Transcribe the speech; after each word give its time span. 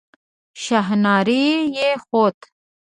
شڼهاری 0.61 1.45
يې 1.75 1.89
خوت. 2.03 2.37